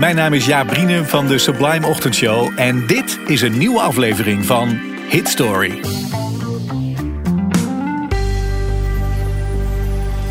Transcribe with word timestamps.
Mijn 0.00 0.16
naam 0.16 0.32
is 0.32 0.46
Jaap 0.46 0.66
Brienen 0.66 1.06
van 1.06 1.26
de 1.26 1.38
Sublime 1.38 1.86
Ochtendshow 1.86 2.52
en 2.56 2.86
dit 2.86 3.18
is 3.26 3.42
een 3.42 3.58
nieuwe 3.58 3.80
aflevering 3.80 4.46
van 4.46 4.78
Hit 5.08 5.28
Story. 5.28 5.80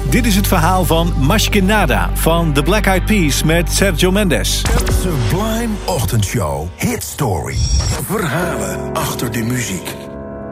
Dit 0.09 0.25
is 0.25 0.35
het 0.35 0.47
verhaal 0.47 0.85
van 0.85 1.13
Mashkinada 1.17 2.09
van 2.13 2.53
The 2.53 2.63
Black 2.63 2.85
Eyed 2.85 3.05
Peas 3.05 3.43
met 3.43 3.71
Sergio 3.71 4.11
Mendes. 4.11 4.61
Sublime 5.01 5.73
Ochtendshow. 5.85 6.67
Hit 6.75 7.03
Story. 7.03 7.57
Verhalen 8.05 8.93
achter 8.93 9.31
de 9.31 9.43
muziek. 9.43 9.95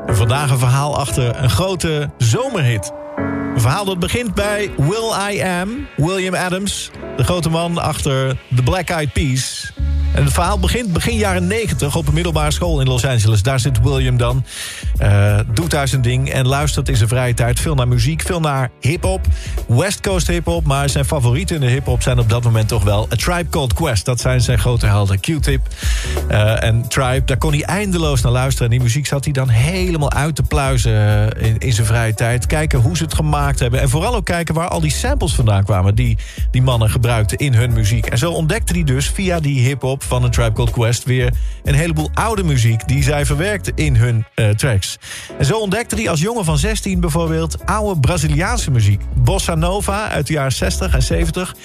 Vandaag 0.08 0.50
een 0.50 0.60
verhaal 0.60 0.98
achter 0.98 1.44
een 1.44 1.50
grote 1.50 2.10
zomerhit. 2.18 2.92
Een 3.54 3.62
verhaal 3.62 3.86
dat 3.86 4.00
begint 4.00 4.34
bij 4.34 4.72
Will 4.78 5.32
I 5.32 5.42
Am, 5.42 5.88
William 5.96 6.36
Adams... 6.36 6.92
de 7.18 7.24
grote 7.24 7.50
man 7.50 7.80
achter 7.80 8.38
The 8.56 8.64
Black 8.64 8.90
Eyed 8.90 9.14
Peas... 9.14 9.74
En 10.14 10.24
het 10.24 10.34
verhaal 10.34 10.60
begint 10.60 10.94
begin 10.94 11.18
jaren 11.18 11.48
90 11.48 11.96
op 11.96 12.08
een 12.08 12.14
middelbare 12.14 12.52
school 12.52 12.80
in 12.80 12.88
Los 12.88 13.06
Angeles. 13.06 13.44
Daar 13.44 13.60
zit 13.60 13.82
William 13.82 14.18
dan, 14.18 14.46
uh, 15.02 15.40
doet 15.54 15.72
daar 15.72 15.88
zijn 15.88 16.02
ding... 16.02 16.30
en 16.30 16.48
luistert 16.48 16.90
in 16.90 16.96
zijn 16.96 17.10
vrije 17.10 17.34
tijd 17.34 17.60
veel 17.60 17.76
naar 17.76 17.88
muziek, 17.88 18.22
veel 18.22 18.40
naar 18.40 18.70
hip-hop. 18.80 19.26
West 19.68 20.02
Coast 20.02 20.28
hip-hop, 20.28 20.66
maar 20.66 20.90
zijn 20.90 21.06
favorieten 21.06 21.56
in 21.56 21.62
de 21.62 21.68
hip-hop... 21.68 22.02
zijn 22.02 22.20
op 22.20 22.30
dat 22.30 22.44
moment 22.44 22.68
toch 22.68 22.84
wel 22.84 23.08
A 23.14 23.16
Tribe 23.16 23.50
Called 23.50 23.74
Quest. 23.74 24.06
Dat 24.06 24.20
zijn 24.20 24.42
zijn 24.42 24.60
grote 24.60 24.86
helden, 24.86 25.20
Q-Tip 25.20 25.68
uh, 26.32 26.64
en 26.64 26.88
Tribe. 26.88 27.26
Daar 27.26 27.38
kon 27.38 27.52
hij 27.52 27.64
eindeloos 27.64 28.22
naar 28.22 28.32
luisteren. 28.32 28.66
En 28.66 28.72
die 28.72 28.84
muziek 28.84 29.06
zat 29.06 29.24
hij 29.24 29.34
dan 29.34 29.50
helemaal 29.50 30.12
uit 30.12 30.36
te 30.36 30.44
pluizen 30.44 30.92
uh, 30.92 31.48
in, 31.48 31.58
in 31.58 31.74
zijn 31.74 31.88
vrije 31.88 32.14
tijd. 32.14 32.46
Kijken 32.46 32.80
hoe 32.80 32.98
ze 32.98 33.04
het 33.04 33.14
gemaakt 33.14 33.60
hebben. 33.60 33.82
En 33.82 33.90
vooral 33.90 34.16
ook 34.16 34.26
kijken 34.26 34.56
waar 34.56 34.68
al 34.68 34.80
die 34.80 34.92
samples 34.92 35.34
vandaan 35.34 35.64
kwamen... 35.64 35.96
die 35.96 36.18
die 36.52 36.62
mannen 36.62 36.90
gebruikten 36.90 37.38
in 37.38 37.54
hun 37.54 37.74
muziek. 37.74 38.06
En 38.06 38.18
zo 38.18 38.32
ontdekte 38.32 38.74
hij 38.74 38.84
dus 38.84 39.10
via 39.10 39.40
die 39.40 39.60
hip-hop 39.60 39.97
van 40.04 40.24
een 40.24 40.32
Tribe 40.32 40.52
Called 40.52 40.72
Quest... 40.72 41.04
weer 41.04 41.34
een 41.64 41.74
heleboel 41.74 42.10
oude 42.14 42.44
muziek 42.44 42.88
die 42.88 43.04
zij 43.04 43.26
verwerkten 43.26 43.74
in 43.76 43.96
hun 43.96 44.26
uh, 44.36 44.50
tracks. 44.50 44.98
En 45.38 45.46
zo 45.46 45.58
ontdekte 45.58 45.96
hij 45.96 46.10
als 46.10 46.22
jongen 46.22 46.46
van 46.46 46.58
16 46.58 47.00
bijvoorbeeld... 47.00 47.66
oude 47.66 48.00
Braziliaanse 48.00 48.72
muziek. 48.72 49.02
Bossa 49.14 49.56
Nova 49.56 50.10
uit 50.10 50.28
de 50.28 50.34
jaren 50.34 50.52
60 50.52 50.94
en 50.94 51.04
70. 51.04 51.56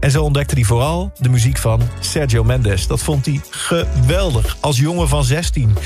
En 0.00 0.10
zo 0.10 0.22
ontdekte 0.22 0.54
hij 0.54 0.64
vooral 0.64 1.12
de 1.18 1.28
muziek 1.28 1.58
van 1.58 1.80
Sergio 2.00 2.44
Mendes. 2.44 2.86
Dat 2.86 3.02
vond 3.02 3.26
hij 3.26 3.40
geweldig, 3.50 4.56
als 4.60 4.78
jongen 4.78 5.08
van 5.08 5.24
16. 5.24 5.76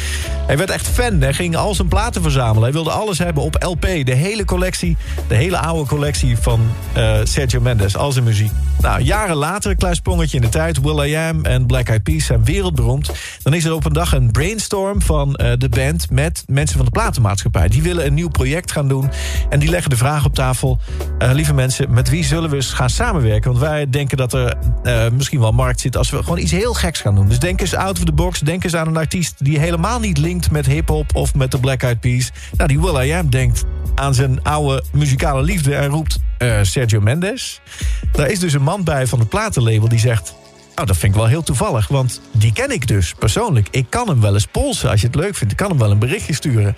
Hij 0.47 0.57
werd 0.57 0.71
echt 0.71 0.89
fan, 0.89 1.21
hij 1.21 1.35
ging 1.35 1.57
al 1.57 1.75
zijn 1.75 1.89
platen 1.89 2.23
verzamelen. 2.23 2.63
Hij 2.63 2.73
wilde 2.73 2.91
alles 2.91 3.19
hebben 3.19 3.43
op 3.43 3.57
LP, 3.63 3.83
de 3.83 4.15
hele 4.15 4.45
collectie... 4.45 4.97
de 5.29 5.35
hele 5.35 5.59
oude 5.59 5.89
collectie 5.89 6.39
van 6.39 6.61
uh, 6.97 7.19
Sergio 7.25 7.61
Mendes, 7.61 7.97
al 7.97 8.13
zijn 8.13 8.25
muziek. 8.25 8.53
Nou, 8.81 9.03
jaren 9.03 9.37
later, 9.37 9.77
klein 9.77 9.95
sprongetje 9.95 10.37
in 10.37 10.43
de 10.43 10.49
tijd... 10.49 10.81
Will 10.81 11.11
I 11.11 11.15
Am 11.15 11.45
en 11.45 11.67
Black 11.67 11.89
Eyed 11.89 12.03
Peas 12.03 12.25
zijn 12.25 12.45
wereldberoemd. 12.45 13.11
Dan 13.43 13.55
is 13.55 13.65
er 13.65 13.75
op 13.75 13.85
een 13.85 13.93
dag 13.93 14.13
een 14.13 14.31
brainstorm 14.31 15.03
van 15.03 15.29
uh, 15.43 15.53
de 15.59 15.69
band... 15.69 16.11
met 16.11 16.45
mensen 16.47 16.77
van 16.77 16.85
de 16.85 16.91
platenmaatschappij. 16.91 17.69
Die 17.69 17.83
willen 17.83 18.07
een 18.07 18.15
nieuw 18.15 18.29
project 18.29 18.73
gaan 18.73 18.89
doen. 18.89 19.11
En 19.49 19.59
die 19.59 19.69
leggen 19.69 19.91
de 19.91 19.97
vraag 19.97 20.25
op 20.25 20.35
tafel... 20.35 20.79
Uh, 21.19 21.31
lieve 21.33 21.55
mensen, 21.55 21.93
met 21.93 22.09
wie 22.09 22.25
zullen 22.25 22.51
we 22.51 22.57
eens 22.57 22.73
gaan 22.73 22.91
samenwerken? 22.91 23.51
Want 23.51 23.63
wij 23.63 23.91
denken 23.91 24.17
dat 24.17 24.33
er 24.33 24.57
uh, 24.83 25.09
misschien 25.11 25.41
wel 25.41 25.53
markt 25.53 25.81
zit... 25.81 25.97
als 25.97 26.11
we 26.11 26.23
gewoon 26.23 26.39
iets 26.39 26.53
heel 26.53 26.75
geks 26.75 27.01
gaan 27.01 27.15
doen. 27.15 27.29
Dus 27.29 27.39
denk 27.39 27.61
eens 27.61 27.75
out 27.75 27.99
of 27.99 28.05
the 28.05 28.13
box. 28.13 28.41
Denk 28.41 28.65
eens 28.65 28.77
aan 28.77 28.87
een 28.87 28.97
artiest 28.97 29.45
die 29.45 29.59
helemaal 29.59 30.01
niet 30.01 30.19
linkt 30.19 30.51
met 30.51 30.67
hip-hop... 30.67 31.15
of 31.15 31.35
met 31.35 31.51
de 31.51 31.59
Black 31.59 31.83
Eyed 31.83 32.01
Peas. 32.01 32.31
Nou, 32.57 32.69
die 32.69 32.81
Will 32.81 33.09
I 33.09 33.13
Am 33.13 33.31
denkt 33.31 33.65
aan 33.95 34.15
zijn 34.15 34.43
oude 34.43 34.83
muzikale 34.93 35.43
liefde... 35.43 35.75
en 35.75 35.89
roept 35.89 36.19
Sergio 36.63 37.01
Mendes. 37.01 37.61
Daar 38.13 38.31
is 38.31 38.39
dus 38.39 38.53
een 38.53 38.63
man 38.63 38.85
bij 38.85 39.07
van 39.07 39.19
het 39.19 39.29
platenlabel 39.29 39.89
die 39.89 39.99
zegt... 39.99 40.35
Nou, 40.75 40.89
dat 40.89 40.97
vind 40.97 41.13
ik 41.15 41.19
wel 41.19 41.29
heel 41.29 41.43
toevallig, 41.43 41.89
want 41.89 42.21
die 42.33 42.53
ken 42.53 42.71
ik 42.71 42.87
dus 42.87 43.15
persoonlijk. 43.19 43.69
Ik 43.71 43.87
kan 43.89 44.09
hem 44.09 44.21
wel 44.21 44.35
eens 44.35 44.47
polsen 44.47 44.91
als 44.91 45.01
je 45.01 45.07
het 45.07 45.17
leuk 45.17 45.35
vindt. 45.35 45.53
Ik 45.53 45.59
kan 45.59 45.69
hem 45.69 45.79
wel 45.79 45.91
een 45.91 45.99
berichtje 45.99 46.35
sturen. 46.35 46.77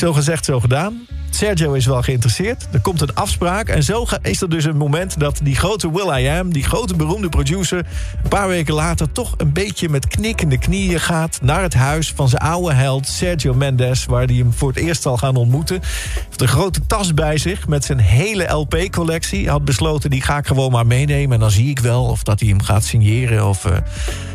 Zo 0.00 0.12
gezegd, 0.12 0.44
zo 0.44 0.60
gedaan. 0.60 1.06
Sergio 1.30 1.72
is 1.72 1.86
wel 1.86 2.02
geïnteresseerd. 2.02 2.68
Er 2.72 2.80
komt 2.80 3.00
een 3.00 3.14
afspraak. 3.14 3.68
En 3.68 3.82
zo 3.82 4.06
is 4.22 4.40
er 4.40 4.50
dus 4.50 4.64
een 4.64 4.76
moment 4.76 5.20
dat 5.20 5.40
die 5.42 5.56
grote 5.56 5.92
Will 5.92 6.22
I 6.22 6.28
Am... 6.28 6.52
die 6.52 6.64
grote 6.64 6.96
beroemde 6.96 7.28
producer... 7.28 7.86
een 8.22 8.28
paar 8.28 8.48
weken 8.48 8.74
later 8.74 9.12
toch 9.12 9.34
een 9.36 9.52
beetje 9.52 9.88
met 9.88 10.06
knikkende 10.06 10.58
knieën 10.58 11.00
gaat... 11.00 11.38
naar 11.42 11.62
het 11.62 11.74
huis 11.74 12.12
van 12.12 12.28
zijn 12.28 12.42
oude 12.42 12.74
held 12.74 13.06
Sergio 13.06 13.54
Mendes... 13.54 14.04
waar 14.04 14.24
hij 14.24 14.34
hem 14.34 14.52
voor 14.52 14.68
het 14.68 14.78
eerst 14.78 15.02
zal 15.02 15.16
gaan 15.16 15.36
ontmoeten. 15.36 15.80
Hij 15.80 16.22
heeft 16.26 16.40
een 16.40 16.48
grote 16.48 16.86
tas 16.86 17.14
bij 17.14 17.38
zich 17.38 17.68
met 17.68 17.84
zijn 17.84 17.98
hele 17.98 18.44
LP-collectie. 18.52 19.48
Had 19.48 19.64
besloten, 19.64 20.10
die 20.10 20.22
ga 20.22 20.38
ik 20.38 20.46
gewoon 20.46 20.72
maar 20.72 20.86
meenemen... 20.86 21.32
en 21.32 21.40
dan 21.40 21.50
zie 21.50 21.70
ik 21.70 21.78
wel 21.78 22.04
of 22.04 22.22
dat 22.22 22.40
hij 22.40 22.48
hem 22.48 22.62
gaat 22.62 22.84
signeren 22.84 23.48
of... 23.48 23.64
Uh, 23.64 23.72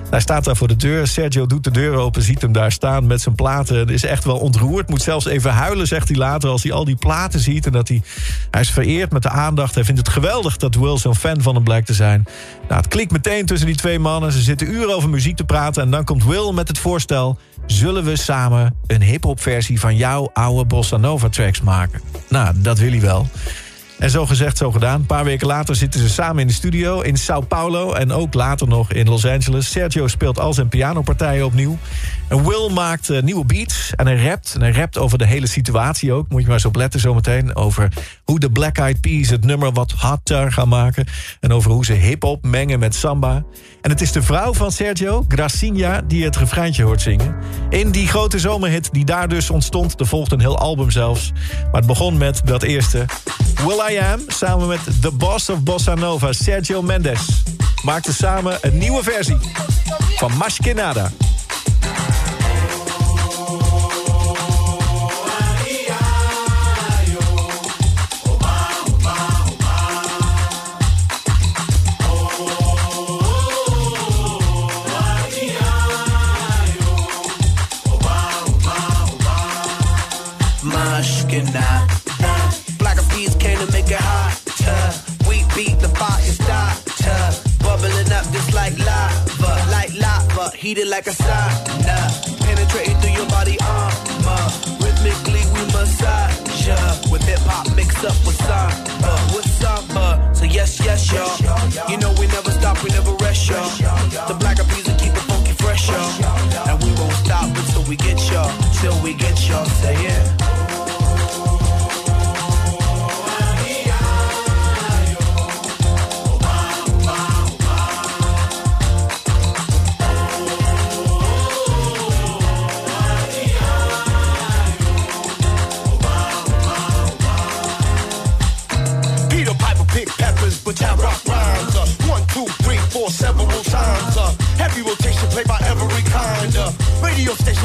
hij 0.09 0.19
staat 0.19 0.43
daar 0.43 0.55
voor 0.55 0.67
de 0.67 0.75
deur. 0.75 1.07
Sergio 1.07 1.45
doet 1.45 1.63
de 1.63 1.71
deur 1.71 1.95
open, 1.95 2.21
ziet 2.21 2.41
hem 2.41 2.51
daar 2.51 2.71
staan 2.71 3.07
met 3.07 3.21
zijn 3.21 3.35
platen. 3.35 3.89
Is 3.89 4.03
echt 4.03 4.23
wel 4.23 4.38
ontroerd. 4.38 4.89
Moet 4.89 5.01
zelfs 5.01 5.25
even 5.25 5.51
huilen, 5.51 5.88
zegt 5.88 6.07
hij 6.07 6.17
later, 6.17 6.49
als 6.49 6.63
hij 6.63 6.71
al 6.71 6.85
die 6.85 6.95
platen 6.95 7.39
ziet. 7.39 7.66
En 7.66 7.71
dat 7.71 7.88
hij, 7.88 8.01
hij 8.51 8.61
is 8.61 8.69
vereerd 8.69 9.11
met 9.11 9.21
de 9.21 9.29
aandacht. 9.29 9.75
Hij 9.75 9.83
vindt 9.83 9.99
het 9.99 10.09
geweldig 10.09 10.57
dat 10.57 10.75
Will 10.75 10.97
zo'n 10.97 11.16
fan 11.16 11.41
van 11.41 11.55
hem 11.55 11.63
blijkt 11.63 11.88
te 11.88 11.93
zijn. 11.93 12.23
Nou, 12.67 12.81
het 12.81 12.88
klikt 12.88 13.11
meteen 13.11 13.45
tussen 13.45 13.67
die 13.67 13.75
twee 13.75 13.99
mannen. 13.99 14.31
Ze 14.31 14.41
zitten 14.41 14.73
uren 14.73 14.95
over 14.95 15.09
muziek 15.09 15.35
te 15.35 15.43
praten. 15.43 15.83
En 15.83 15.91
dan 15.91 16.03
komt 16.03 16.25
Will 16.25 16.51
met 16.51 16.67
het 16.67 16.77
voorstel... 16.77 17.37
zullen 17.66 18.03
we 18.03 18.16
samen 18.16 18.75
een 18.87 19.01
hip-hop 19.01 19.41
versie 19.41 19.79
van 19.79 19.95
jouw 19.95 20.29
oude 20.33 20.66
Bossa 20.66 20.97
Nova 20.97 21.29
tracks 21.29 21.61
maken? 21.61 22.01
Nou, 22.29 22.53
dat 22.55 22.79
wil 22.79 22.91
hij 22.91 23.01
wel. 23.01 23.27
En 24.00 24.09
zo 24.09 24.25
gezegd, 24.25 24.57
zo 24.57 24.72
gedaan. 24.72 25.00
Een 25.00 25.06
paar 25.06 25.23
weken 25.23 25.47
later 25.47 25.75
zitten 25.75 26.00
ze 26.00 26.09
samen 26.09 26.41
in 26.41 26.47
de 26.47 26.53
studio 26.53 27.01
in 27.01 27.17
Sao 27.17 27.41
Paulo... 27.41 27.94
en 27.94 28.11
ook 28.11 28.33
later 28.33 28.67
nog 28.67 28.91
in 28.91 29.09
Los 29.09 29.25
Angeles. 29.25 29.72
Sergio 29.72 30.07
speelt 30.07 30.39
al 30.39 30.53
zijn 30.53 30.69
pianopartijen 30.69 31.45
opnieuw. 31.45 31.78
En 32.28 32.47
Will 32.47 32.69
maakt 32.73 33.09
uh, 33.09 33.22
nieuwe 33.22 33.45
beats 33.45 33.94
en 33.95 34.05
hij 34.05 34.16
rapt. 34.16 34.53
En 34.55 34.61
hij 34.61 34.72
rapt 34.72 34.97
over 34.97 35.17
de 35.17 35.25
hele 35.25 35.47
situatie 35.47 36.13
ook. 36.13 36.29
Moet 36.29 36.39
je 36.41 36.45
maar 36.45 36.55
eens 36.55 36.66
op 36.66 36.75
letten 36.75 37.00
zometeen. 37.00 37.55
Over 37.55 37.89
hoe 38.23 38.39
de 38.39 38.51
Black 38.51 38.78
Eyed 38.78 39.01
Peas 39.01 39.29
het 39.29 39.45
nummer 39.45 39.72
wat 39.72 39.91
hotter 39.91 40.51
gaan 40.51 40.69
maken. 40.69 41.05
En 41.39 41.51
over 41.51 41.72
hoe 41.72 41.85
ze 41.85 41.94
hip-hop 41.94 42.45
mengen 42.45 42.79
met 42.79 42.95
samba. 42.95 43.44
En 43.81 43.89
het 43.89 44.01
is 44.01 44.11
de 44.11 44.22
vrouw 44.22 44.53
van 44.53 44.72
Sergio, 44.72 45.25
Gracinha, 45.28 46.01
die 46.01 46.23
het 46.23 46.35
refreintje 46.38 46.84
hoort 46.84 47.01
zingen. 47.01 47.35
In 47.69 47.91
die 47.91 48.07
grote 48.07 48.39
zomerhit 48.39 48.89
die 48.91 49.05
daar 49.05 49.28
dus 49.28 49.50
ontstond. 49.50 50.00
Er 50.00 50.07
volgt 50.07 50.31
een 50.31 50.39
heel 50.39 50.57
album 50.57 50.91
zelfs. 50.91 51.31
Maar 51.72 51.81
het 51.81 51.85
begon 51.85 52.17
met 52.17 52.41
dat 52.45 52.63
eerste... 52.63 53.05
Will 53.66 53.79
I 53.90 53.97
Am, 54.00 54.19
samen 54.28 54.68
met 54.68 54.79
The 55.01 55.12
Boss 55.12 55.50
of 55.50 55.59
Bossa 55.63 55.96
Nova, 55.96 56.34
Sergio 56.34 56.81
Mendes... 56.81 57.44
maakten 57.84 58.13
samen 58.13 58.57
een 58.62 58.78
nieuwe 58.78 59.03
versie 59.03 59.38
van 60.16 60.31
Mashkinada. 60.38 61.12
Heated 90.66 90.88
like 90.88 91.06
a 91.06 91.12
sauna. 91.12 91.98
Penetrating 92.42 92.98
through 92.98 93.16
your 93.20 93.30
body 93.30 93.56
armor. 93.62 94.46
Rhythmically 94.81 95.44
we 95.53 95.62
massage 95.74 96.68
ya. 96.68 96.78
With 97.12 97.24
hip 97.24 97.40
hop 97.46 97.66
mixed 97.76 98.03
up 98.03 98.18
with 98.26 98.38
samba, 98.48 99.14
with 99.36 99.48
samba. 99.62 100.08
So 100.34 100.46
yes, 100.46 100.72
yes, 100.84 101.12
y'all. 101.14 101.90
You 101.90 101.98
know 101.98 102.12
we 102.20 102.26
never 102.28 102.52
stop, 102.52 102.84
we 102.84 102.90
never 102.90 103.14
rest, 103.26 103.48
y'all. 103.48 103.70
The 104.28 104.35
black 104.41 104.58
of 104.59 104.67
will 104.72 104.97
keep 104.97 105.14
it 105.14 105.26
funky 105.29 105.53
fresh, 105.53 105.88
y'all. 105.88 106.70
And 106.70 106.78
we 106.84 106.91
won't 107.00 107.18
stop 107.26 107.46
until 107.46 107.84
we 107.84 107.96
get 107.96 108.18
y'all, 108.32 108.52
till 108.82 108.97
we 109.03 109.14
get 109.14 109.38
y'all. 109.47 109.66
Say 109.66 109.94
yeah. 110.03 110.54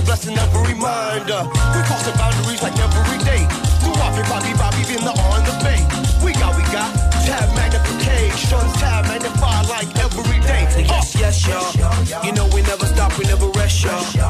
Station 0.00 0.04
blessing 0.04 0.38
every 0.38 0.74
mind. 0.74 1.30
Uh, 1.30 1.44
we 1.74 1.82
crossing 1.84 2.14
boundaries 2.14 2.62
like 2.62 2.76
every 2.78 3.18
day. 3.24 3.46
Do 3.84 3.92
Bobby, 3.98 4.22
Bobby, 4.28 4.52
Bobby, 4.56 4.82
in 4.94 5.04
the 5.04 5.12
on 5.12 5.44
the 5.44 5.54
bay. 5.64 5.80
We 6.24 6.32
got, 6.32 6.56
we 6.56 6.62
got 6.72 6.90
tab 7.24 7.48
magnification, 7.56 8.60
tab 8.80 9.04
magnify 9.06 9.62
like 9.68 9.90
every 9.98 10.40
day. 10.40 10.84
Yes, 10.86 11.14
yes, 11.14 11.46
y'all. 11.46 12.24
rock, 13.10 13.18
we 13.18 13.24
never 13.24 13.48
rest, 13.58 13.84
y'all. 13.84 14.29